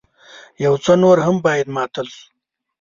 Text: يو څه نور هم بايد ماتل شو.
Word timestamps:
يو 0.63 0.73
څه 0.83 0.93
نور 1.03 1.17
هم 1.25 1.35
بايد 1.45 1.67
ماتل 1.75 2.07
شو. 2.15 2.23